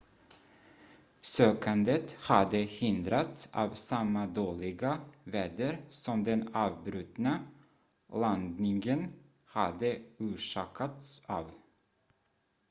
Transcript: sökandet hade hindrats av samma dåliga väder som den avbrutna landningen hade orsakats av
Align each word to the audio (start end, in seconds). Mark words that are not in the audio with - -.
sökandet 1.21 2.13
hade 2.13 2.57
hindrats 2.57 3.49
av 3.51 3.69
samma 3.73 4.27
dåliga 4.27 4.99
väder 5.23 5.85
som 5.89 6.23
den 6.23 6.55
avbrutna 6.55 7.39
landningen 8.13 9.13
hade 9.45 10.01
orsakats 10.19 11.21
av 11.25 11.51